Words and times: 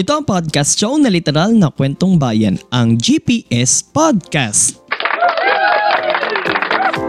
Ito 0.00 0.16
ang 0.16 0.24
podcast 0.24 0.80
show 0.80 0.96
na 0.96 1.12
literal 1.12 1.52
na 1.52 1.68
kwentong 1.68 2.16
bayan, 2.16 2.56
ang 2.72 2.96
GPS 2.96 3.84
Podcast. 3.84 4.80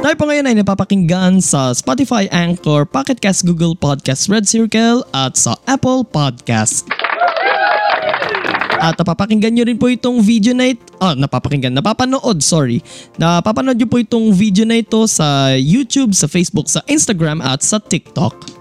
Tayo 0.04 0.16
po 0.20 0.28
ngayon 0.28 0.52
ay 0.52 0.60
napapakinggan 0.60 1.40
sa 1.40 1.72
Spotify, 1.72 2.28
Anchor, 2.36 2.84
Pocket 2.84 3.16
Cast, 3.16 3.48
Google 3.48 3.80
Podcast, 3.80 4.28
Red 4.28 4.44
Circle 4.44 5.08
at 5.16 5.40
sa 5.40 5.56
Apple 5.72 6.04
Podcast. 6.04 6.84
At 8.84 9.00
napapakinggan 9.00 9.56
nyo 9.56 9.64
rin 9.72 9.80
po 9.80 9.88
itong 9.88 10.20
video 10.20 10.52
na 10.52 10.76
ito. 10.76 10.84
Ah, 11.00 11.16
napapakinggan. 11.16 11.72
Napapanood, 11.72 12.44
sorry. 12.44 12.84
Napapanood 13.16 13.80
nyo 13.80 13.88
po 13.88 14.04
itong 14.04 14.36
video 14.36 14.68
na 14.68 14.84
ito 14.84 15.08
sa 15.08 15.56
YouTube, 15.56 16.12
sa 16.12 16.28
Facebook, 16.28 16.68
sa 16.68 16.84
Instagram 16.92 17.40
at 17.40 17.64
sa 17.64 17.80
TikTok. 17.80 18.61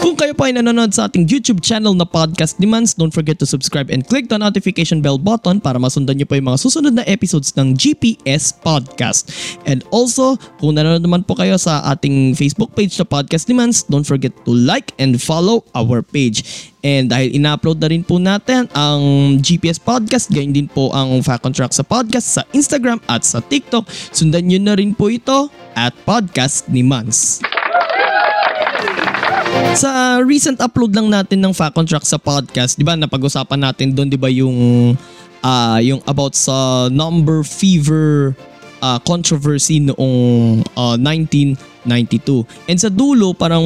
Kung 0.00 0.14
kayo 0.14 0.32
po 0.38 0.46
ay 0.46 0.54
nanonood 0.54 0.94
sa 0.94 1.10
ating 1.10 1.26
YouTube 1.26 1.58
channel 1.58 1.92
na 1.92 2.06
Podcast 2.06 2.56
Demands, 2.62 2.94
don't 2.94 3.10
forget 3.10 3.36
to 3.42 3.46
subscribe 3.48 3.90
and 3.90 4.06
click 4.06 4.30
the 4.30 4.38
notification 4.38 5.02
bell 5.02 5.18
button 5.18 5.58
para 5.58 5.76
masundan 5.82 6.16
niyo 6.16 6.30
po 6.30 6.38
yung 6.38 6.46
mga 6.46 6.62
susunod 6.62 6.94
na 6.94 7.04
episodes 7.10 7.52
ng 7.58 7.74
GPS 7.74 8.54
Podcast. 8.54 9.34
And 9.66 9.82
also, 9.90 10.38
kung 10.62 10.78
nanonood 10.78 11.02
naman 11.02 11.26
po 11.26 11.34
kayo 11.34 11.58
sa 11.58 11.82
ating 11.90 12.38
Facebook 12.38 12.72
page 12.78 12.94
na 12.96 13.04
Podcast 13.04 13.50
Demands, 13.50 13.82
don't 13.90 14.06
forget 14.06 14.30
to 14.46 14.54
like 14.54 14.94
and 15.02 15.18
follow 15.18 15.66
our 15.74 16.06
page. 16.06 16.70
And 16.86 17.10
dahil 17.10 17.34
ina-upload 17.34 17.82
na 17.82 17.90
rin 17.90 18.06
po 18.06 18.22
natin 18.22 18.70
ang 18.78 19.02
GPS 19.42 19.82
Podcast, 19.82 20.30
ganyan 20.30 20.54
din 20.54 20.68
po 20.70 20.94
ang 20.94 21.18
Fact 21.26 21.50
Track 21.50 21.74
sa 21.74 21.82
podcast 21.82 22.26
sa 22.30 22.42
Instagram 22.54 23.02
at 23.10 23.26
sa 23.26 23.42
TikTok. 23.42 23.90
Sundan 24.14 24.46
nyo 24.46 24.62
na 24.62 24.78
rin 24.78 24.94
po 24.94 25.10
ito 25.10 25.50
at 25.74 25.92
Podcast 26.06 26.70
ni 26.70 26.86
Mans. 26.86 27.55
Sa 29.76 30.20
recent 30.24 30.56
upload 30.60 30.96
lang 30.96 31.12
natin 31.12 31.44
ng 31.44 31.52
Fact 31.52 31.76
on 31.76 31.84
Track 31.84 32.04
sa 32.08 32.16
podcast, 32.16 32.80
'di 32.80 32.84
ba? 32.84 32.96
Napag-usapan 32.96 33.60
natin 33.60 33.92
doon 33.92 34.08
'di 34.08 34.18
ba 34.20 34.32
yung 34.32 34.56
uh, 35.44 35.78
yung 35.84 36.00
about 36.08 36.32
sa 36.32 36.88
number 36.88 37.44
fever 37.44 38.32
uh, 38.80 38.98
controversy 39.04 39.84
noong 39.84 40.64
uh, 40.76 40.96
1992. 40.96 42.42
And 42.68 42.78
sa 42.80 42.88
dulo 42.88 43.36
parang 43.36 43.64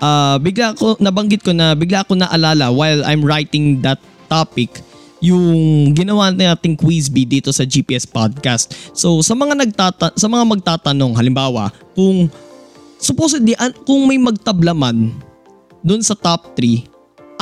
uh, 0.00 0.36
bigla 0.38 0.76
ko 0.76 1.00
nabanggit 1.00 1.40
ko 1.40 1.56
na 1.56 1.72
bigla 1.72 2.04
ko 2.04 2.14
naalala 2.18 2.68
while 2.68 3.00
I'm 3.04 3.24
writing 3.24 3.80
that 3.80 4.00
topic 4.28 4.84
yung 5.24 5.96
ginawa 5.96 6.28
nating 6.28 6.76
quiz 6.76 7.08
bee 7.08 7.24
dito 7.24 7.48
sa 7.48 7.64
GPS 7.64 8.04
podcast. 8.04 8.92
So 8.92 9.24
sa 9.24 9.32
mga 9.32 9.56
nagtata 9.56 10.12
sa 10.12 10.28
mga 10.28 10.44
magtatanong 10.44 11.16
halimbawa 11.16 11.72
kung 11.96 12.28
supposedly 13.04 13.52
kung 13.84 14.08
may 14.08 14.16
magtablaman 14.16 15.12
doon 15.84 16.00
sa 16.00 16.16
top 16.16 16.56
3, 16.56 16.88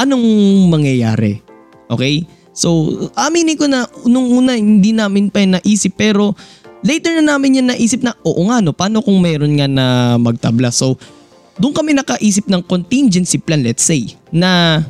anong 0.02 0.26
mangyayari? 0.66 1.38
Okay? 1.86 2.26
So, 2.50 2.90
aminin 3.14 3.54
ko 3.56 3.70
na 3.70 3.86
nung 4.04 4.28
una 4.28 4.58
hindi 4.58 4.90
namin 4.90 5.30
pa 5.30 5.46
naisip 5.46 5.96
pero 5.96 6.34
later 6.82 7.16
na 7.22 7.34
namin 7.34 7.62
yan 7.62 7.72
naisip 7.72 8.02
na 8.02 8.12
oo 8.26 8.42
nga 8.50 8.60
no, 8.60 8.74
paano 8.74 9.00
kung 9.00 9.22
meron 9.22 9.56
nga 9.56 9.70
na 9.70 10.18
magtabla? 10.18 10.68
So, 10.74 10.98
doon 11.56 11.72
kami 11.72 11.94
nakaisip 11.96 12.50
ng 12.50 12.64
contingency 12.66 13.38
plan 13.38 13.62
let's 13.62 13.84
say 13.84 14.18
na 14.32 14.82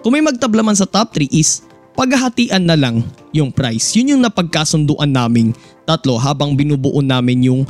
kung 0.00 0.16
may 0.16 0.24
magtabla 0.24 0.64
man 0.64 0.76
sa 0.76 0.88
top 0.88 1.14
3 1.16 1.30
is 1.32 1.65
paghahatian 1.96 2.62
na 2.68 2.76
lang 2.76 3.00
yung 3.32 3.48
price. 3.50 3.96
Yun 3.96 4.16
yung 4.16 4.22
napagkasunduan 4.22 5.10
naming 5.10 5.56
tatlo 5.88 6.20
habang 6.20 6.52
binubuo 6.52 7.00
namin 7.00 7.48
yung 7.48 7.62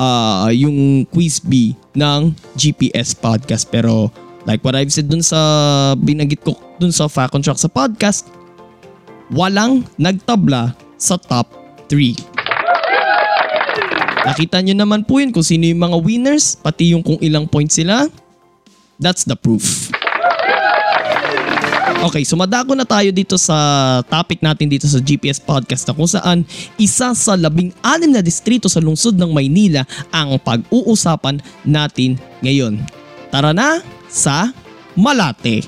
uh, 0.00 0.48
yung 0.50 1.04
quiz 1.12 1.38
B 1.38 1.76
ng 1.92 2.32
GPS 2.56 3.12
podcast. 3.12 3.68
Pero 3.68 4.08
like 4.48 4.64
what 4.64 4.74
I've 4.74 4.90
said 4.90 5.12
dun 5.12 5.22
sa 5.22 5.38
binagit 6.00 6.40
ko 6.40 6.56
dun 6.80 6.90
sa 6.90 7.06
Fact 7.06 7.36
Track 7.38 7.60
sa 7.60 7.70
podcast, 7.70 8.26
walang 9.30 9.84
nagtabla 10.00 10.72
sa 10.96 11.20
top 11.20 11.52
3. 11.92 12.34
Nakita 14.24 14.64
nyo 14.64 14.72
naman 14.72 15.04
po 15.04 15.20
yun 15.20 15.36
kung 15.36 15.44
sino 15.44 15.68
yung 15.68 15.84
mga 15.84 16.00
winners, 16.00 16.56
pati 16.56 16.96
yung 16.96 17.04
kung 17.04 17.20
ilang 17.20 17.44
points 17.44 17.76
sila. 17.76 18.08
That's 18.96 19.28
the 19.28 19.36
proof. 19.36 19.93
Okay, 22.02 22.26
sumadako 22.26 22.74
na 22.74 22.82
tayo 22.82 23.14
dito 23.14 23.38
sa 23.38 23.54
topic 24.10 24.42
natin 24.42 24.66
dito 24.66 24.90
sa 24.90 24.98
GPS 24.98 25.38
Podcast 25.38 25.86
na 25.86 25.94
kung 25.94 26.10
saan 26.10 26.42
isa 26.74 27.14
sa 27.14 27.38
labing 27.38 27.70
anim 27.86 28.10
na 28.10 28.24
distrito 28.24 28.66
sa 28.66 28.82
lungsod 28.82 29.14
ng 29.14 29.30
Maynila 29.30 29.86
ang 30.10 30.34
pag-uusapan 30.42 31.38
natin 31.62 32.18
ngayon. 32.42 32.82
Tara 33.30 33.54
na 33.54 33.78
sa 34.10 34.50
Malate. 34.98 35.66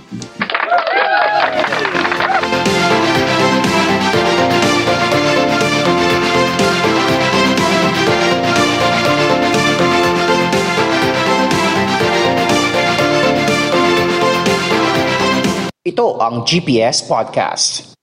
Ito 15.87 16.19
ang 16.19 16.43
GPS 16.43 17.07
Podcast. 17.07 17.95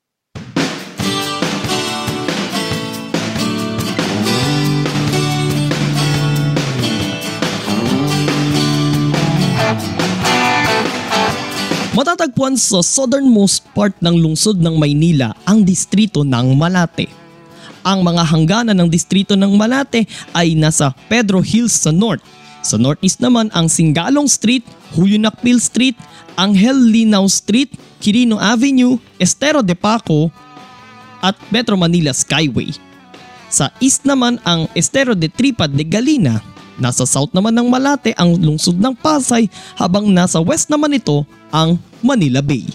Matatagpuan 11.92 12.56
sa 12.56 12.80
southernmost 12.80 13.68
part 13.76 13.92
ng 14.00 14.16
lungsod 14.16 14.64
ng 14.64 14.80
Maynila 14.80 15.36
ang 15.44 15.68
distrito 15.68 16.24
ng 16.24 16.56
Malate. 16.56 17.12
Ang 17.84 18.08
mga 18.08 18.24
hangganan 18.32 18.80
ng 18.80 18.88
distrito 18.88 19.36
ng 19.36 19.60
Malate 19.60 20.08
ay 20.32 20.56
nasa 20.56 20.96
Pedro 21.12 21.44
Hills 21.44 21.84
sa 21.84 21.92
north. 21.92 22.24
Sa 22.64 22.80
northeast 22.80 23.20
naman 23.20 23.52
ang 23.52 23.68
Singalong 23.68 24.32
Street, 24.32 24.64
Huyunakpil 24.94 25.59
Street, 25.59 25.98
Angel 26.38 26.78
Linao 26.78 27.26
Street, 27.30 27.74
Quirino 27.98 28.38
Avenue, 28.38 28.98
Estero 29.18 29.62
de 29.62 29.74
Paco 29.74 30.30
at 31.24 31.38
Metro 31.50 31.80
Manila 31.80 32.12
Skyway. 32.12 32.76
Sa 33.54 33.70
east 33.78 34.04
naman 34.04 34.42
ang 34.44 34.66
Estero 34.74 35.14
de 35.14 35.30
Tripad 35.30 35.70
de 35.70 35.86
Galina. 35.86 36.42
Nasa 36.81 37.06
south 37.06 37.31
naman 37.38 37.54
ng 37.54 37.70
Malate 37.70 38.18
ang 38.18 38.34
lungsod 38.34 38.81
ng 38.81 38.98
Pasay 38.98 39.46
habang 39.78 40.09
nasa 40.09 40.42
west 40.42 40.74
naman 40.74 40.98
ito 40.98 41.22
ang 41.54 41.78
Manila 42.02 42.42
Bay. 42.42 42.66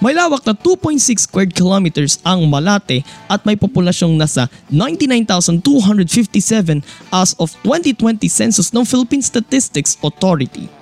May 0.00 0.16
lawak 0.16 0.48
na 0.48 0.56
2.6 0.56 1.28
square 1.28 1.52
kilometers 1.52 2.16
ang 2.24 2.48
Malate 2.48 3.04
at 3.28 3.44
may 3.44 3.52
populasyong 3.52 4.16
nasa 4.16 4.48
99,257 4.72 6.80
as 7.12 7.36
of 7.36 7.52
2020 7.60 8.24
census 8.24 8.72
ng 8.72 8.80
Philippine 8.88 9.20
Statistics 9.20 10.00
Authority. 10.00 10.72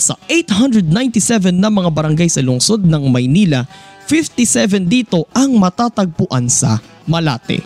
Sa 0.00 0.16
897 0.32 1.52
na 1.52 1.68
mga 1.68 1.92
barangay 1.92 2.32
sa 2.32 2.40
lungsod 2.40 2.88
ng 2.88 3.04
Maynila, 3.12 3.68
57 4.08 4.88
dito 4.88 5.28
ang 5.36 5.60
matatagpuan 5.60 6.48
sa 6.48 6.80
Malate. 7.04 7.60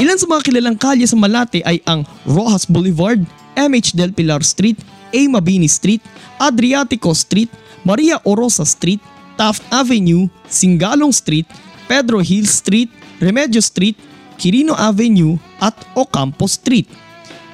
Ilan 0.00 0.16
sa 0.16 0.24
mga 0.24 0.40
kilalang 0.40 0.80
kalye 0.80 1.04
sa 1.04 1.20
Malate 1.20 1.60
ay 1.68 1.84
ang 1.84 2.08
Rojas 2.24 2.64
Boulevard, 2.64 3.20
MH 3.60 3.92
Del 3.92 4.16
Pilar 4.16 4.40
Street, 4.40 4.80
A. 5.12 5.20
Mabini 5.28 5.68
Street, 5.68 6.00
Adriatico 6.40 7.12
Street, 7.12 7.52
Maria 7.84 8.16
Orosa 8.24 8.64
Street, 8.64 9.04
Taft 9.34 9.62
Avenue, 9.70 10.30
Singalong 10.46 11.10
Street, 11.10 11.46
Pedro 11.90 12.22
Hill 12.22 12.46
Street, 12.46 12.90
Remedio 13.18 13.60
Street, 13.60 13.98
Quirino 14.38 14.74
Avenue 14.74 15.38
at 15.62 15.74
Ocampo 15.94 16.46
Street. 16.50 16.86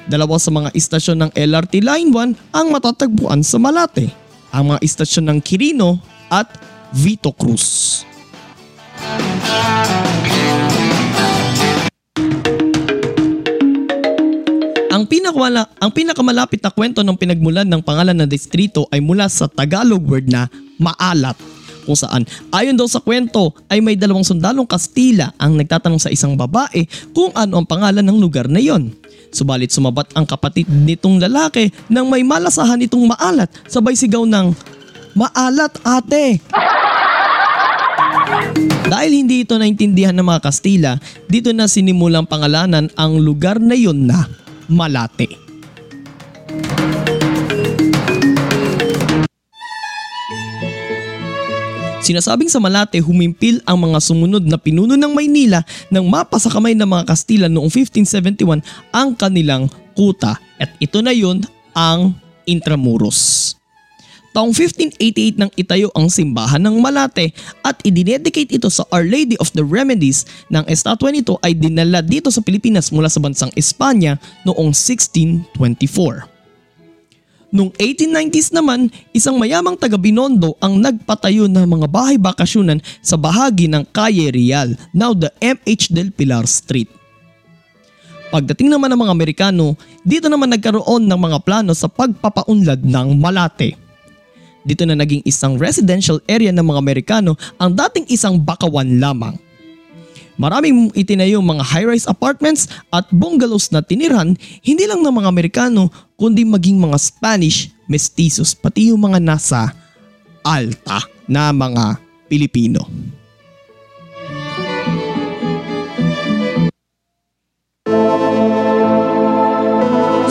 Dalawa 0.09 0.41
sa 0.41 0.51
mga 0.51 0.73
istasyon 0.75 1.29
ng 1.29 1.31
LRT 1.37 1.85
Line 1.85 2.11
1 2.11 2.57
ang 2.57 2.67
matatagpuan 2.73 3.45
sa 3.45 3.61
Malate. 3.61 4.11
Ang 4.51 4.75
mga 4.75 4.81
istasyon 4.83 5.31
ng 5.31 5.39
Quirino 5.45 6.03
at 6.33 6.51
Vito 6.91 7.31
Cruz. 7.31 8.03
Ang 14.91 15.07
pinakamala, 15.07 15.71
ang 15.79 15.95
pinakamalapit 15.95 16.61
na 16.61 16.75
kwento 16.75 17.07
ng 17.07 17.15
pinagmulan 17.15 17.65
ng 17.65 17.79
pangalan 17.81 18.19
ng 18.19 18.29
distrito 18.29 18.91
ay 18.91 18.99
mula 18.99 19.31
sa 19.31 19.47
Tagalog 19.47 20.03
word 20.03 20.27
na 20.27 20.51
maalat 20.83 21.39
kung 21.83 21.99
saan 21.99 22.23
ayon 22.55 22.77
daw 22.77 22.87
sa 22.87 23.03
kwento 23.03 23.53
ay 23.69 23.81
may 23.83 23.97
dalawang 23.97 24.27
sundalong 24.27 24.69
Kastila 24.69 25.33
ang 25.41 25.57
nagtatanong 25.57 26.01
sa 26.01 26.13
isang 26.13 26.37
babae 26.39 26.87
kung 27.13 27.33
ano 27.35 27.61
ang 27.61 27.67
pangalan 27.67 28.05
ng 28.05 28.19
lugar 28.21 28.47
na 28.47 28.63
yon. 28.63 28.93
Subalit 29.31 29.71
sumabat 29.71 30.11
ang 30.19 30.27
kapatid 30.27 30.67
nitong 30.67 31.23
lalaki 31.23 31.71
nang 31.87 32.11
may 32.11 32.27
malasahan 32.27 32.83
itong 32.83 33.07
maalat 33.07 33.47
sabay 33.71 33.95
sigaw 33.95 34.27
ng 34.27 34.51
Maalat 35.11 35.75
ate! 35.83 36.39
Dahil 38.87 39.23
hindi 39.23 39.43
ito 39.47 39.55
naintindihan 39.55 40.15
ng 40.15 40.27
mga 40.27 40.43
Kastila, 40.43 40.93
dito 41.31 41.51
na 41.55 41.71
sinimulang 41.71 42.27
pangalanan 42.27 42.91
ang 42.99 43.19
lugar 43.19 43.63
na 43.63 43.75
yon 43.75 44.07
na 44.07 44.27
Malate. 44.71 45.50
Sinasabing 52.11 52.51
sa 52.51 52.59
Malate 52.59 52.99
humimpil 52.99 53.63
ang 53.63 53.87
mga 53.87 54.03
sumunod 54.03 54.43
na 54.43 54.59
pinuno 54.59 54.99
ng 54.99 55.15
Maynila 55.15 55.63
nang 55.95 56.11
mapa 56.11 56.43
sa 56.43 56.51
kamay 56.51 56.75
ng 56.75 56.83
mga 56.83 57.07
Kastila 57.07 57.47
noong 57.47 57.71
1571 57.71 58.67
ang 58.91 59.15
kanilang 59.15 59.71
kuta 59.95 60.35
at 60.59 60.75
ito 60.83 60.99
na 61.07 61.15
yun 61.15 61.39
ang 61.71 62.11
Intramuros. 62.51 63.55
Taong 64.35 64.51
1588 64.51 65.39
nang 65.39 65.55
itayo 65.55 65.95
ang 65.95 66.11
simbahan 66.11 66.59
ng 66.59 66.83
Malate 66.83 67.31
at 67.63 67.79
idinedicate 67.87 68.59
ito 68.59 68.67
sa 68.67 68.83
Our 68.91 69.07
Lady 69.07 69.39
of 69.39 69.55
the 69.55 69.63
Remedies 69.63 70.27
ng 70.51 70.67
estatwa 70.67 71.15
nito 71.15 71.39
ay 71.47 71.55
dinala 71.55 72.03
dito 72.03 72.27
sa 72.35 72.43
Pilipinas 72.43 72.91
mula 72.91 73.07
sa 73.07 73.23
bansang 73.23 73.55
Espanya 73.55 74.19
noong 74.43 74.75
1624. 74.75 76.40
Noong 77.51 77.75
1890s 77.75 78.55
naman, 78.55 78.87
isang 79.11 79.35
mayamang 79.35 79.75
taga 79.75 79.99
Binondo 79.99 80.55
ang 80.63 80.79
nagpatayo 80.79 81.51
ng 81.51 81.67
mga 81.67 81.87
bahay 81.91 82.15
bakasyonan 82.15 82.79
sa 83.03 83.19
bahagi 83.19 83.67
ng 83.67 83.83
Calle 83.91 84.31
Real, 84.31 84.79
now 84.95 85.11
the 85.11 85.35
MH 85.43 85.91
del 85.91 86.15
Pilar 86.15 86.47
Street. 86.47 86.87
Pagdating 88.31 88.71
naman 88.71 88.95
ng 88.95 89.03
mga 89.03 89.15
Amerikano, 89.19 89.75
dito 90.07 90.31
naman 90.31 90.55
nagkaroon 90.55 91.11
ng 91.11 91.19
mga 91.19 91.39
plano 91.43 91.75
sa 91.75 91.91
pagpapaunlad 91.91 92.87
ng 92.87 93.19
Malate. 93.19 93.75
Dito 94.63 94.87
na 94.87 94.95
naging 94.95 95.27
isang 95.27 95.59
residential 95.59 96.23
area 96.31 96.55
ng 96.55 96.63
mga 96.63 96.79
Amerikano 96.79 97.35
ang 97.59 97.75
dating 97.75 98.07
isang 98.07 98.39
bakawan 98.39 99.03
lamang. 99.03 99.35
Maraming 100.41 100.89
itinayong 100.97 101.45
mga 101.45 101.61
high-rise 101.69 102.09
apartments 102.09 102.65
at 102.89 103.05
bungalows 103.13 103.69
na 103.69 103.85
tinirhan 103.85 104.33
hindi 104.65 104.89
lang 104.89 105.05
ng 105.05 105.13
mga 105.13 105.29
Amerikano 105.29 105.93
kundi 106.17 106.49
maging 106.49 106.81
mga 106.81 106.97
Spanish 106.97 107.69
mestizos 107.85 108.57
pati 108.57 108.89
yung 108.89 109.05
mga 109.05 109.21
nasa 109.21 109.69
alta 110.41 111.05
na 111.29 111.53
mga 111.53 112.01
Pilipino. 112.25 112.89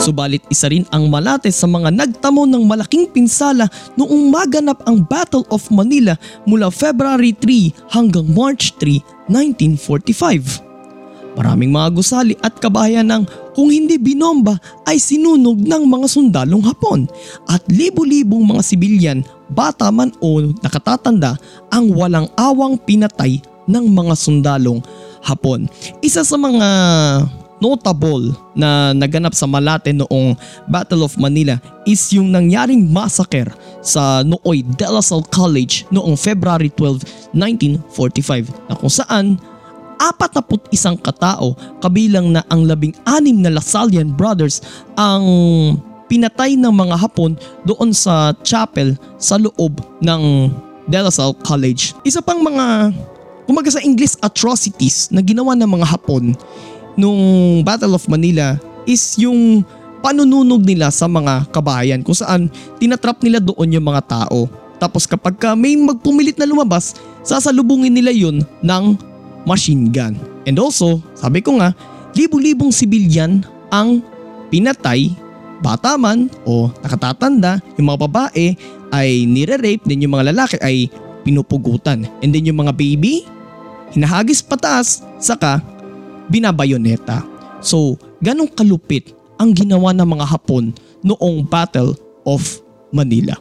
Subalit 0.00 0.40
isa 0.48 0.72
rin 0.72 0.88
ang 0.88 1.12
Malate 1.12 1.52
sa 1.52 1.68
mga 1.68 1.92
nagtamo 1.92 2.48
ng 2.48 2.64
malaking 2.64 3.04
pinsala 3.12 3.68
noong 4.00 4.32
maganap 4.32 4.80
ang 4.88 5.04
Battle 5.04 5.44
of 5.52 5.68
Manila 5.68 6.16
mula 6.48 6.72
February 6.72 7.36
3 7.36 7.92
hanggang 7.92 8.24
March 8.32 8.72
3, 8.80 9.28
1945. 9.28 11.36
Maraming 11.36 11.68
mga 11.68 11.88
gusali 11.92 12.32
at 12.40 12.56
kabahayan 12.56 13.12
ng 13.12 13.28
kung 13.52 13.68
hindi 13.68 14.00
binomba 14.00 14.56
ay 14.88 14.96
sinunog 14.96 15.60
ng 15.60 15.84
mga 15.84 16.06
sundalong 16.08 16.64
Hapon 16.64 17.04
at 17.52 17.60
libo-libong 17.68 18.48
mga 18.48 18.62
sibilyan, 18.64 19.20
bata 19.52 19.92
man 19.92 20.16
o 20.24 20.40
nakatatanda 20.64 21.36
ang 21.68 21.92
walang 21.92 22.24
awang 22.40 22.80
pinatay 22.80 23.36
ng 23.68 23.84
mga 23.84 24.16
sundalong 24.16 24.80
Hapon. 25.20 25.68
Isa 26.00 26.24
sa 26.24 26.40
mga 26.40 26.64
notable 27.60 28.34
na 28.56 28.96
naganap 28.96 29.36
sa 29.36 29.46
Malate 29.46 29.92
noong 29.92 30.34
Battle 30.66 31.04
of 31.06 31.14
Manila 31.20 31.60
is 31.84 32.00
yung 32.10 32.32
nangyaring 32.32 32.88
massacre 32.88 33.52
sa 33.84 34.24
Nooy 34.24 34.64
De 34.64 34.88
La 34.88 35.04
Salle 35.04 35.28
College 35.28 35.86
noong 35.92 36.16
February 36.16 36.72
12, 36.72 37.36
1945 37.36 38.50
na 38.68 38.74
kung 38.74 38.92
saan 38.92 39.36
apat 40.00 40.32
na 40.32 40.40
put 40.40 40.64
isang 40.72 40.96
katao 40.96 41.52
kabilang 41.84 42.32
na 42.32 42.40
ang 42.48 42.64
labing 42.64 42.96
anim 43.04 43.36
na 43.44 43.52
Lasallian 43.52 44.08
brothers 44.16 44.64
ang 44.96 45.24
pinatay 46.08 46.56
ng 46.56 46.72
mga 46.72 46.96
Hapon 46.96 47.36
doon 47.68 47.92
sa 47.92 48.32
chapel 48.42 48.96
sa 49.20 49.36
loob 49.36 49.78
ng 50.02 50.50
De 50.90 50.98
La 50.98 51.12
Salle 51.12 51.38
College. 51.46 51.94
Isa 52.02 52.18
pang 52.18 52.42
mga 52.42 52.90
kumaga 53.46 53.70
sa 53.70 53.82
English 53.84 54.18
atrocities 54.18 55.06
na 55.14 55.22
ginawa 55.22 55.54
ng 55.54 55.70
mga 55.70 55.86
Hapon 55.86 56.34
nung 56.94 57.20
Battle 57.66 57.94
of 57.94 58.06
Manila 58.10 58.56
is 58.88 59.18
yung 59.20 59.62
panununog 60.00 60.64
nila 60.64 60.88
sa 60.88 61.04
mga 61.06 61.48
kabayan 61.52 62.00
kung 62.00 62.16
saan 62.16 62.48
tinatrap 62.80 63.20
nila 63.20 63.38
doon 63.38 63.76
yung 63.76 63.86
mga 63.86 64.02
tao. 64.08 64.48
Tapos 64.80 65.04
kapag 65.04 65.36
ka 65.36 65.52
may 65.52 65.76
magpumilit 65.76 66.40
na 66.40 66.48
lumabas, 66.48 66.96
sasalubungin 67.20 67.92
nila 67.92 68.10
yun 68.10 68.40
ng 68.64 68.84
machine 69.44 69.92
gun. 69.92 70.16
And 70.48 70.56
also, 70.56 71.04
sabi 71.12 71.44
ko 71.44 71.60
nga, 71.60 71.76
libu-libong 72.16 72.72
sibilyan 72.72 73.44
ang 73.68 74.00
pinatay, 74.48 75.12
bata 75.60 76.00
man 76.00 76.32
o 76.48 76.72
nakatatanda, 76.80 77.60
yung 77.76 77.92
mga 77.92 78.00
babae 78.08 78.46
ay 78.90 79.28
nire-rape, 79.28 79.84
din 79.84 80.08
yung 80.08 80.16
mga 80.16 80.32
lalaki 80.32 80.56
ay 80.64 80.88
pinupugutan. 81.22 82.08
And 82.24 82.32
then 82.32 82.48
yung 82.48 82.64
mga 82.64 82.72
baby, 82.74 83.28
hinahagis 83.92 84.40
pataas, 84.40 85.04
saka 85.20 85.60
binabayoneta. 86.30 87.26
So, 87.60 87.98
ganong 88.22 88.54
kalupit 88.54 89.12
ang 89.36 89.52
ginawa 89.52 89.90
ng 89.92 90.06
mga 90.06 90.26
Hapon 90.30 90.72
noong 91.02 91.44
Battle 91.44 91.98
of 92.24 92.62
Manila. 92.94 93.36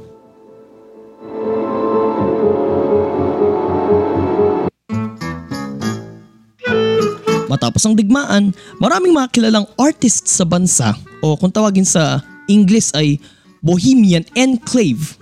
Matapos 7.50 7.81
ang 7.81 7.97
digmaan, 7.97 8.53
maraming 8.77 9.13
mga 9.13 9.33
kilalang 9.33 9.65
artists 9.74 10.38
sa 10.38 10.45
bansa 10.45 10.94
o 11.25 11.33
kung 11.33 11.50
tawagin 11.50 11.86
sa 11.86 12.21
English 12.45 12.94
ay 12.94 13.18
Bohemian 13.59 14.24
Enclave 14.38 15.18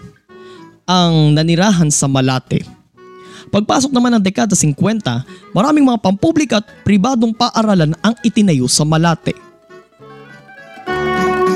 ang 0.85 1.33
nanirahan 1.33 1.87
sa 1.87 2.05
Malate. 2.05 2.76
Pagpasok 3.48 3.92
naman 3.96 4.18
ng 4.18 4.24
dekada 4.24 4.54
50, 4.54 5.56
maraming 5.56 5.88
mga 5.88 6.04
pampublika 6.04 6.60
at 6.60 6.68
pribadong 6.84 7.32
paaralan 7.32 7.96
ang 8.04 8.16
itinayo 8.24 8.68
sa 8.68 8.84
Malate. 8.84 9.36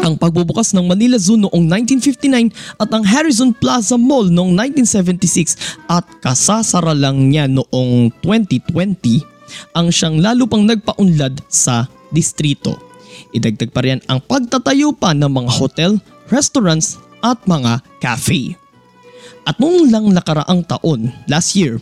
Ang 0.02 0.18
pagbubukas 0.18 0.74
ng 0.74 0.90
Manila 0.90 1.14
Zoo 1.22 1.38
noong 1.38 1.70
1959 1.86 2.82
at 2.82 2.90
ang 2.90 3.06
Harrison 3.06 3.54
Plaza 3.54 4.02
Mall 4.02 4.34
noong 4.34 4.58
1976 4.58 5.86
at 5.86 6.02
kasasara 6.26 6.98
lang 6.98 7.30
niya 7.30 7.46
noong 7.46 8.10
2020 8.26 9.78
ang 9.78 9.94
siyang 9.94 10.18
lalo 10.18 10.50
pang 10.50 10.66
nagpaunlad 10.66 11.46
sa 11.52 11.86
distrito. 12.10 12.80
Idagdag 13.36 13.70
pa 13.70 13.86
rin 13.86 14.02
ang 14.10 14.24
pagtatayo 14.26 14.96
pa 14.96 15.14
ng 15.14 15.30
mga 15.30 15.52
hotel, 15.60 15.92
restaurants 16.34 16.98
at 17.22 17.38
mga 17.46 17.86
cafe. 18.02 18.61
At 19.42 19.58
noong 19.58 19.90
lang 19.90 20.06
nakaraang 20.14 20.62
taon, 20.70 21.10
last 21.26 21.58
year, 21.58 21.82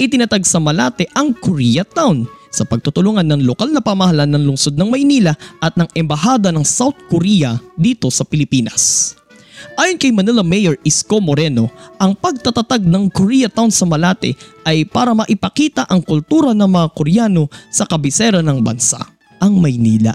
itinatag 0.00 0.48
sa 0.48 0.56
Malate 0.56 1.04
ang 1.12 1.36
Koreatown 1.36 2.24
sa 2.54 2.64
pagtutulungan 2.64 3.26
ng 3.26 3.42
lokal 3.44 3.74
na 3.74 3.82
pamahalaan 3.82 4.30
ng 4.38 4.44
lungsod 4.46 4.78
ng 4.78 4.88
Maynila 4.88 5.34
at 5.58 5.74
ng 5.74 5.90
Embahada 5.98 6.54
ng 6.54 6.62
South 6.62 6.96
Korea 7.10 7.58
dito 7.74 8.08
sa 8.08 8.22
Pilipinas. 8.22 9.12
Ayon 9.74 9.98
kay 9.98 10.14
Manila 10.14 10.46
Mayor 10.46 10.78
Isko 10.86 11.18
Moreno, 11.18 11.66
ang 11.98 12.14
pagtatatag 12.14 12.86
ng 12.86 13.10
Koreatown 13.10 13.74
sa 13.74 13.84
Malate 13.84 14.38
ay 14.62 14.86
para 14.86 15.12
maipakita 15.12 15.84
ang 15.90 15.98
kultura 16.00 16.54
ng 16.54 16.68
mga 16.68 16.88
Koreano 16.94 17.50
sa 17.74 17.82
kabisera 17.82 18.38
ng 18.38 18.62
bansa, 18.62 19.02
ang 19.42 19.58
Maynila. 19.58 20.14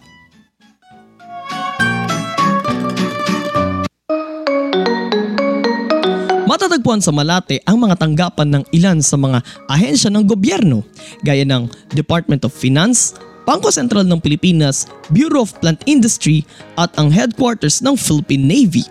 Matatagpuan 6.49 6.97
sa 6.97 7.13
Malate 7.13 7.61
ang 7.69 7.77
mga 7.77 8.01
tanggapan 8.01 8.49
ng 8.49 8.63
ilan 8.73 9.05
sa 9.05 9.21
mga 9.21 9.45
ahensya 9.69 10.09
ng 10.09 10.25
gobyerno 10.25 10.81
gaya 11.21 11.45
ng 11.45 11.69
Department 11.93 12.41
of 12.41 12.49
Finance, 12.49 13.13
Bangko 13.45 13.69
Sentral 13.69 14.09
ng 14.09 14.17
Pilipinas, 14.17 14.89
Bureau 15.13 15.45
of 15.45 15.53
Plant 15.61 15.85
Industry 15.85 16.41
at 16.73 16.89
ang 16.97 17.13
headquarters 17.13 17.85
ng 17.85 17.93
Philippine 17.93 18.49
Navy. 18.49 18.81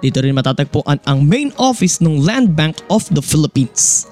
Dito 0.00 0.24
rin 0.24 0.32
matatagpuan 0.32 0.96
ang 1.04 1.28
main 1.28 1.52
office 1.60 2.00
ng 2.00 2.24
Land 2.24 2.56
Bank 2.56 2.80
of 2.88 3.04
the 3.12 3.20
Philippines. 3.20 4.08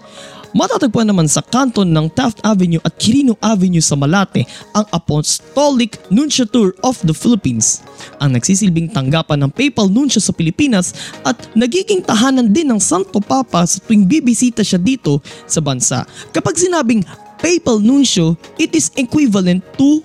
Matatagpuan 0.57 1.05
naman 1.05 1.29
sa 1.29 1.45
kanton 1.45 1.93
ng 1.93 2.09
Taft 2.17 2.41
Avenue 2.41 2.81
at 2.81 2.97
Quirino 2.97 3.37
Avenue 3.45 3.85
sa 3.85 3.93
Malate 3.93 4.49
ang 4.73 4.89
Apostolic 4.89 6.01
Nunciature 6.09 6.73
of 6.81 6.97
the 7.05 7.13
Philippines, 7.13 7.85
ang 8.25 8.33
nagsisilbing 8.33 8.89
tanggapan 8.89 9.45
ng 9.45 9.53
Papal 9.53 9.93
Nuncio 9.93 10.17
sa 10.17 10.33
Pilipinas 10.33 10.97
at 11.29 11.37
nagiging 11.53 12.01
tahanan 12.01 12.57
din 12.57 12.73
ng 12.73 12.81
Santo 12.81 13.21
Papa 13.21 13.69
sa 13.69 13.77
tuwing 13.85 14.09
bibisita 14.09 14.65
siya 14.65 14.81
dito 14.81 15.21
sa 15.45 15.61
bansa. 15.61 16.09
Kapag 16.33 16.57
sinabing 16.57 17.05
Papal 17.37 17.85
Nuncio, 17.85 18.41
it 18.57 18.73
is 18.73 18.89
equivalent 18.97 19.61
to 19.77 20.01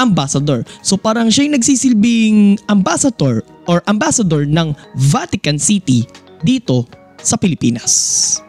ambassador. 0.00 0.64
So 0.80 0.96
parang 0.96 1.28
siya 1.28 1.52
yung 1.52 1.60
nagsisilbing 1.60 2.64
ambassador 2.72 3.44
or 3.68 3.84
ambassador 3.84 4.48
ng 4.48 4.72
Vatican 4.96 5.60
City 5.60 6.08
dito 6.40 6.88
sa 7.20 7.36
Pilipinas. 7.36 8.40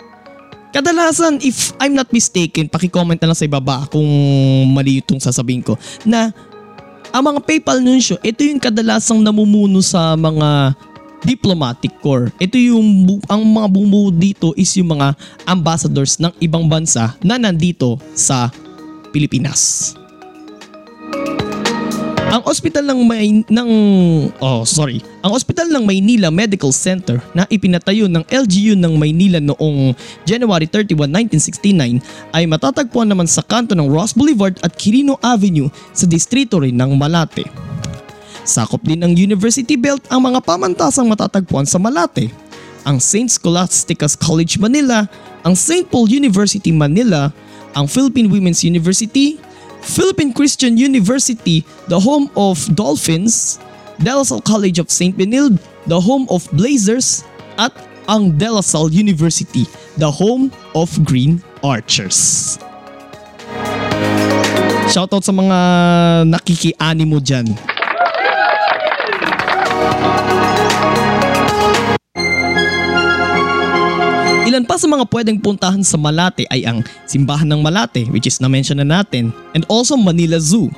Kadalasan, 0.74 1.38
if 1.46 1.70
I'm 1.78 1.94
not 1.94 2.10
mistaken, 2.10 2.66
pakicomment 2.66 3.22
na 3.22 3.30
lang 3.30 3.38
sa 3.38 3.46
ibaba 3.46 3.86
kung 3.94 4.10
mali 4.74 5.06
itong 5.06 5.22
sasabihin 5.22 5.62
ko, 5.62 5.78
na 6.02 6.34
ang 7.14 7.24
mga 7.30 7.46
PayPal 7.46 7.78
nuncio, 7.78 8.18
ito 8.26 8.42
yung 8.42 8.58
kadalasang 8.58 9.22
namumuno 9.22 9.86
sa 9.86 10.18
mga 10.18 10.74
diplomatic 11.22 11.94
corps. 12.02 12.34
Ito 12.42 12.58
yung, 12.58 13.06
ang 13.30 13.42
mga 13.46 13.68
bumuo 13.70 14.10
dito 14.10 14.50
is 14.58 14.74
yung 14.74 14.98
mga 14.98 15.14
ambassadors 15.46 16.18
ng 16.18 16.34
ibang 16.42 16.66
bansa 16.66 17.14
na 17.22 17.38
nandito 17.38 18.02
sa 18.18 18.50
Pilipinas. 19.14 19.94
Ang 22.34 22.42
ospital 22.50 22.82
ng 22.90 23.06
May 23.06 23.46
ng 23.46 23.70
oh 24.42 24.66
sorry, 24.66 25.06
ang 25.22 25.38
ospital 25.38 25.70
ng 25.70 25.86
Maynila 25.86 26.34
Medical 26.34 26.74
Center 26.74 27.22
na 27.30 27.46
ipinatayo 27.46 28.10
ng 28.10 28.26
LGU 28.26 28.74
ng 28.74 28.98
Maynila 28.98 29.38
noong 29.38 29.94
January 30.26 30.66
31, 30.66 31.14
1969 31.30 32.02
ay 32.34 32.50
matatagpuan 32.50 33.06
naman 33.06 33.30
sa 33.30 33.46
kanto 33.46 33.78
ng 33.78 33.86
Ross 33.86 34.18
Boulevard 34.18 34.58
at 34.66 34.74
Quirino 34.74 35.22
Avenue 35.22 35.70
sa 35.94 36.10
distrito 36.10 36.58
rin 36.58 36.74
ng 36.74 36.98
Malate. 36.98 37.46
Sakop 38.42 38.82
din 38.82 39.06
ng 39.06 39.14
University 39.14 39.78
Belt 39.78 40.02
ang 40.10 40.26
mga 40.26 40.42
pamantasang 40.42 41.06
matatagpuan 41.06 41.70
sa 41.70 41.78
Malate. 41.78 42.34
Ang 42.82 42.98
St. 42.98 43.30
Scholastica's 43.30 44.18
College 44.18 44.58
Manila, 44.58 45.06
ang 45.46 45.54
St. 45.54 45.86
Paul 45.86 46.10
University 46.10 46.74
Manila, 46.74 47.30
ang 47.78 47.86
Philippine 47.86 48.26
Women's 48.26 48.66
University, 48.66 49.38
Philippine 49.84 50.32
Christian 50.32 50.78
University, 50.80 51.66
the 51.88 52.00
home 52.00 52.32
of 52.36 52.58
Dolphins, 52.76 53.60
De 54.00 54.10
La 54.10 54.24
Salle 54.24 54.42
College 54.42 54.80
of 54.80 54.90
St. 54.90 55.16
Benilde, 55.16 55.60
the 55.88 56.00
home 56.00 56.26
of 56.32 56.48
Blazers, 56.56 57.24
at 57.60 57.76
ang 58.08 58.32
De 58.40 58.48
La 58.48 58.64
Salle 58.64 58.90
University, 58.90 59.68
the 60.00 60.10
home 60.10 60.52
of 60.74 60.90
Green 61.04 61.44
Archers. 61.62 62.58
Shoutout 64.88 65.24
sa 65.24 65.36
mga 65.36 65.58
nakikiani 66.32 67.04
mo 67.04 67.20
dyan. 67.20 67.73
Ilan 74.54 74.70
pa 74.70 74.78
sa 74.78 74.86
mga 74.86 75.10
pwedeng 75.10 75.42
puntahan 75.42 75.82
sa 75.82 75.98
Malate 75.98 76.46
ay 76.54 76.62
ang 76.62 76.86
Simbahan 77.10 77.50
ng 77.50 77.66
Malate 77.66 78.06
which 78.14 78.30
is 78.30 78.38
na-mention 78.38 78.78
na 78.78 78.86
natin 78.86 79.34
and 79.58 79.66
also 79.66 79.98
Manila 79.98 80.38
Zoo. 80.38 80.70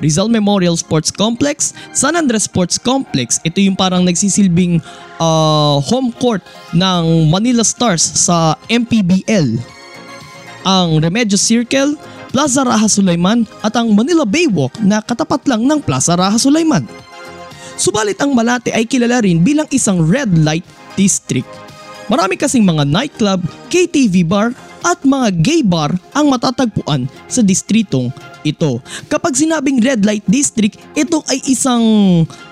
Rizal 0.00 0.32
Memorial 0.32 0.72
Sports 0.80 1.12
Complex, 1.12 1.76
San 1.92 2.16
Andres 2.16 2.48
Sports 2.48 2.80
Complex, 2.80 3.36
ito 3.44 3.60
yung 3.60 3.76
parang 3.76 4.00
nagsisilbing 4.08 4.80
uh, 5.20 5.76
home 5.76 6.08
court 6.16 6.40
ng 6.72 7.28
Manila 7.28 7.60
Stars 7.68 8.00
sa 8.00 8.56
MPBL. 8.72 9.60
Ang 10.64 10.96
Remedios 10.96 11.44
Circle, 11.44 12.00
Plaza 12.32 12.64
Raha 12.64 12.88
Sulaiman 12.88 13.44
at 13.60 13.76
ang 13.76 13.92
Manila 13.92 14.24
Baywalk 14.24 14.72
na 14.80 15.04
katapat 15.04 15.44
lang 15.44 15.68
ng 15.68 15.84
Plaza 15.84 16.16
Raha 16.16 16.40
Sulaiman. 16.40 16.88
Subalit 17.76 18.16
ang 18.24 18.32
Malate 18.32 18.72
ay 18.72 18.88
kilala 18.88 19.20
rin 19.20 19.44
bilang 19.44 19.68
isang 19.68 20.00
red 20.00 20.32
light 20.32 20.64
district 20.96 21.68
Marami 22.08 22.40
kasing 22.40 22.64
mga 22.64 22.88
nightclub, 22.88 23.44
KTV 23.68 24.24
bar 24.24 24.56
at 24.80 25.04
mga 25.04 25.28
gay 25.44 25.60
bar 25.60 25.92
ang 26.16 26.32
matatagpuan 26.32 27.04
sa 27.28 27.44
distritong 27.44 28.08
ito. 28.40 28.80
Kapag 29.12 29.36
sinabing 29.36 29.84
red 29.84 30.08
light 30.08 30.24
district, 30.24 30.80
ito 30.96 31.20
ay 31.28 31.44
isang 31.44 31.84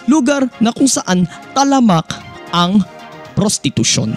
lugar 0.05 0.45
na 0.61 0.77
kung 0.77 0.85
saan 0.85 1.25
talamak 1.57 2.05
ang 2.53 2.85
prostitusyon. 3.33 4.13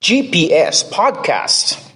GPS 0.00 0.88
Podcast. 0.88 1.87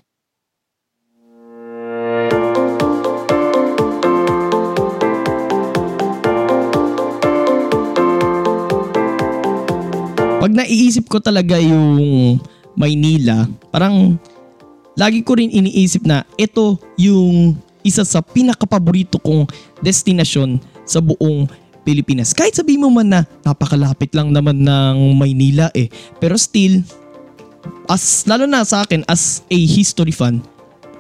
Pag 10.53 10.69
naiisip 10.69 11.09
ko 11.09 11.17
talaga 11.17 11.57
yung 11.57 12.37
Maynila, 12.77 13.49
parang 13.73 14.21
lagi 14.93 15.25
ko 15.25 15.41
rin 15.41 15.49
iniisip 15.49 16.05
na 16.05 16.29
ito 16.37 16.77
yung 17.01 17.57
isa 17.81 18.05
sa 18.05 18.21
pinakapaborito 18.21 19.17
kong 19.17 19.49
destinasyon 19.81 20.61
sa 20.85 21.01
buong 21.01 21.49
Pilipinas. 21.89 22.37
Kahit 22.37 22.53
sabihin 22.53 22.85
mo 22.85 22.93
man 22.93 23.09
na 23.09 23.21
napakalapit 23.49 24.13
lang 24.13 24.29
naman 24.29 24.61
ng 24.61 25.17
Maynila 25.17 25.73
eh. 25.73 25.89
Pero 26.21 26.37
still, 26.37 26.85
as 27.89 28.29
lalo 28.29 28.45
na 28.45 28.61
sa 28.61 28.85
akin 28.85 29.09
as 29.09 29.41
a 29.49 29.57
history 29.57 30.13
fan, 30.13 30.45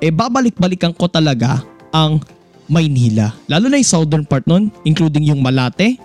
eh 0.01 0.09
babalik-balikan 0.09 0.97
ko 0.97 1.13
talaga 1.13 1.61
ang 1.93 2.25
Maynila. 2.73 3.37
Lalo 3.53 3.69
na 3.69 3.77
yung 3.77 3.93
southern 4.01 4.25
part 4.25 4.49
nun, 4.49 4.73
including 4.89 5.29
yung 5.29 5.45
Malate. 5.45 6.01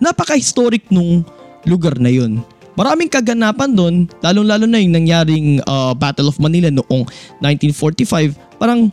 Napaka-historic 0.00 0.88
nung 0.88 1.28
lugar 1.68 2.00
na 2.00 2.08
yun. 2.08 2.40
Maraming 2.76 3.08
kaganapan 3.08 3.72
doon, 3.72 3.94
lalong-lalo 4.20 4.68
na 4.68 4.78
yung 4.78 4.92
nangyaring 4.92 5.64
uh, 5.64 5.96
Battle 5.96 6.28
of 6.28 6.36
Manila 6.36 6.68
noong 6.68 7.08
1945. 7.40 8.36
Parang 8.60 8.92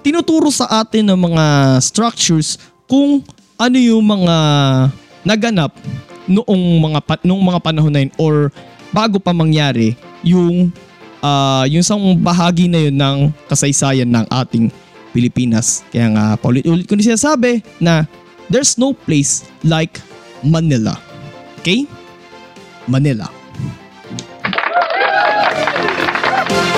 tinuturo 0.00 0.48
sa 0.48 0.80
atin 0.80 1.12
ng 1.12 1.20
mga 1.20 1.44
structures 1.84 2.56
kung 2.88 3.20
ano 3.60 3.76
yung 3.76 4.00
mga 4.00 4.36
naganap 5.20 5.76
noong 6.24 6.64
mga 6.80 7.00
noong 7.28 7.44
mga 7.44 7.60
panahon 7.60 7.92
na 7.92 8.00
yun 8.00 8.12
or 8.16 8.48
bago 8.88 9.20
pa 9.20 9.36
mangyari 9.36 9.92
yung 10.24 10.72
uh, 11.20 11.68
yung 11.68 11.84
isang 11.84 12.00
bahagi 12.16 12.72
na 12.72 12.80
yun 12.88 12.96
ng 12.96 13.18
kasaysayan 13.52 14.08
ng 14.08 14.24
ating 14.32 14.72
Pilipinas. 15.12 15.84
Kaya 15.92 16.08
nga 16.16 16.24
paulit-ulit 16.40 16.88
ko 16.88 16.96
ni 16.96 17.04
sinasabi 17.04 17.60
na 17.82 18.08
there's 18.48 18.80
no 18.80 18.96
place 18.96 19.44
like 19.60 20.00
Manila. 20.40 20.96
Okay? 21.60 21.84
Manila. 22.88 23.39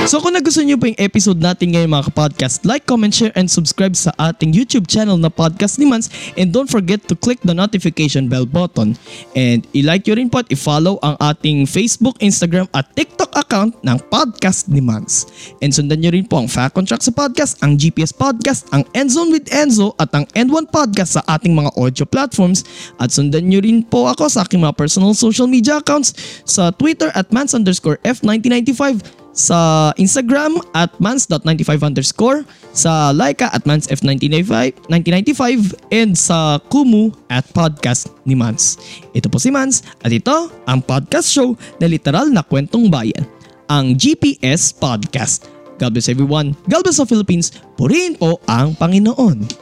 So 0.03 0.19
kung 0.19 0.35
nagustuhan 0.35 0.67
niyo 0.67 0.83
po 0.83 0.91
yung 0.91 0.99
episode 0.99 1.39
natin 1.39 1.79
ngayon 1.79 1.87
mga 1.87 2.11
podcast, 2.11 2.67
like, 2.67 2.83
comment, 2.91 3.15
share, 3.15 3.31
and 3.39 3.47
subscribe 3.47 3.95
sa 3.95 4.11
ating 4.19 4.51
YouTube 4.51 4.91
channel 4.91 5.15
na 5.15 5.31
Podcast 5.31 5.79
ni 5.79 5.87
Mans 5.87 6.11
and 6.35 6.51
don't 6.51 6.67
forget 6.67 7.07
to 7.07 7.15
click 7.15 7.39
the 7.47 7.55
notification 7.55 8.27
bell 8.27 8.43
button. 8.43 8.99
And 9.39 9.63
i-like 9.71 10.03
nyo 10.11 10.19
rin 10.19 10.27
po 10.27 10.43
at 10.43 10.51
i-follow 10.51 10.99
ang 11.07 11.15
ating 11.23 11.71
Facebook, 11.71 12.19
Instagram 12.19 12.67
at 12.75 12.91
TikTok 12.99 13.31
account 13.39 13.79
ng 13.87 13.95
Podcast 14.11 14.67
ni 14.67 14.83
Mans. 14.83 15.31
And 15.63 15.71
sundan 15.71 16.03
nyo 16.03 16.11
rin 16.11 16.27
po 16.27 16.43
ang 16.43 16.51
Fact 16.51 16.83
on 16.83 16.85
Track 16.85 17.07
sa 17.07 17.15
podcast, 17.15 17.63
ang 17.63 17.79
GPS 17.79 18.11
Podcast, 18.11 18.67
ang 18.75 18.83
Endzone 18.99 19.31
with 19.31 19.47
Enzo 19.55 19.95
at 20.03 20.11
ang 20.19 20.27
End1 20.35 20.67
Podcast 20.75 21.15
sa 21.15 21.23
ating 21.31 21.55
mga 21.55 21.79
audio 21.79 22.03
platforms. 22.03 22.67
At 22.99 23.15
sundan 23.15 23.47
nyo 23.47 23.63
rin 23.63 23.87
po 23.87 24.11
ako 24.11 24.27
sa 24.27 24.43
aking 24.43 24.67
mga 24.67 24.75
personal 24.75 25.15
social 25.15 25.47
media 25.47 25.79
accounts 25.79 26.43
sa 26.43 26.75
Twitter 26.75 27.15
at 27.15 27.31
mans 27.31 27.55
underscore 27.55 28.03
F1995 28.03 29.22
sa 29.33 29.91
Instagram 29.97 30.61
at 30.77 30.93
mans.95 31.01 31.83
underscore, 31.83 32.45
sa 32.77 33.11
Laika 33.13 33.49
at 33.53 33.65
mansf1995 33.65 34.89
1995, 34.89 35.93
and 35.93 36.13
sa 36.17 36.61
Kumu 36.69 37.13
at 37.33 37.45
podcast 37.57 38.13
ni 38.29 38.37
Mans. 38.37 38.77
Ito 39.17 39.33
po 39.33 39.41
si 39.41 39.49
Mans 39.49 39.85
at 40.05 40.13
ito 40.13 40.53
ang 40.69 40.81
podcast 40.85 41.29
show 41.33 41.57
na 41.81 41.89
literal 41.89 42.29
na 42.29 42.45
kwentong 42.45 42.93
bayan, 42.93 43.25
ang 43.69 43.97
GPS 43.97 44.73
Podcast. 44.77 45.49
God 45.81 45.99
bless 45.99 46.07
everyone. 46.07 46.55
God 46.71 46.87
bless 46.87 47.03
the 47.03 47.09
Philippines. 47.09 47.51
Purihin 47.75 48.15
po 48.15 48.39
ang 48.47 48.79
Panginoon. 48.79 49.62